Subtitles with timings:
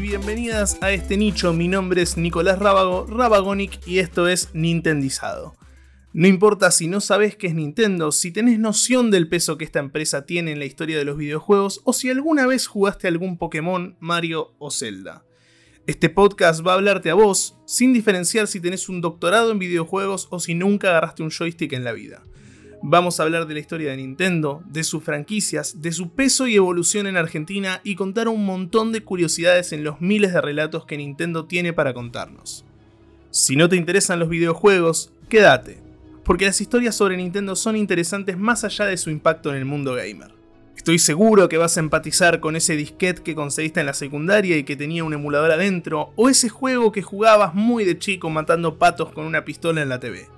[0.00, 1.52] bienvenidas a este nicho.
[1.52, 5.56] Mi nombre es Nicolás Rábago, Rabagonic, y esto es Nintendizado.
[6.12, 9.78] No importa si no sabes qué es Nintendo, si tenés noción del peso que esta
[9.78, 13.96] empresa tiene en la historia de los videojuegos, o si alguna vez jugaste algún Pokémon,
[14.00, 15.24] Mario o Zelda.
[15.86, 20.28] Este podcast va a hablarte a vos, sin diferenciar si tenés un doctorado en videojuegos
[20.30, 22.22] o si nunca agarraste un joystick en la vida.
[22.86, 26.56] Vamos a hablar de la historia de Nintendo, de sus franquicias, de su peso y
[26.56, 30.98] evolución en Argentina y contar un montón de curiosidades en los miles de relatos que
[30.98, 32.66] Nintendo tiene para contarnos.
[33.30, 35.78] Si no te interesan los videojuegos, quédate,
[36.24, 39.94] porque las historias sobre Nintendo son interesantes más allá de su impacto en el mundo
[39.94, 40.34] gamer.
[40.76, 44.64] Estoy seguro que vas a empatizar con ese disquete que conseguiste en la secundaria y
[44.64, 49.10] que tenía un emulador adentro, o ese juego que jugabas muy de chico matando patos
[49.10, 50.28] con una pistola en la TV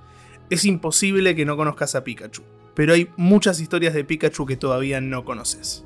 [0.51, 2.43] es imposible que no conozcas a Pikachu,
[2.75, 5.85] pero hay muchas historias de Pikachu que todavía no conoces.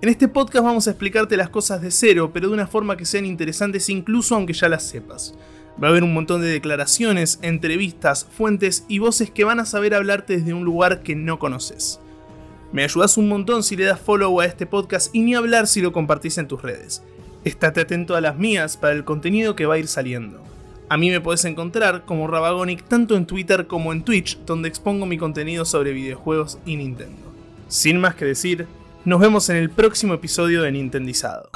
[0.00, 3.04] En este podcast vamos a explicarte las cosas de cero, pero de una forma que
[3.04, 5.34] sean interesantes incluso aunque ya las sepas.
[5.82, 9.94] Va a haber un montón de declaraciones, entrevistas, fuentes y voces que van a saber
[9.94, 12.00] hablarte desde un lugar que no conoces.
[12.72, 15.80] Me ayudas un montón si le das follow a este podcast y ni hablar si
[15.80, 17.02] lo compartís en tus redes.
[17.44, 20.40] Estate atento a las mías para el contenido que va a ir saliendo.
[20.90, 25.04] A mí me puedes encontrar como Rabagonic tanto en Twitter como en Twitch, donde expongo
[25.04, 27.30] mi contenido sobre videojuegos y Nintendo.
[27.68, 28.66] Sin más que decir,
[29.04, 31.50] nos vemos en el próximo episodio de Nintendizado.